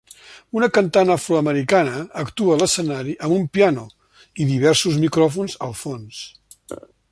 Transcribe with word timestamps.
Una 0.59 0.67
cantant 0.77 1.11
afroamericana 1.15 1.99
actua 2.21 2.55
a 2.55 2.61
l'escenari 2.63 3.13
amb 3.27 3.37
un 3.37 3.45
piano 3.59 3.85
i 4.45 4.49
diversos 4.55 4.99
micròfons 5.05 5.59
al 5.67 5.79
fons. 5.85 6.27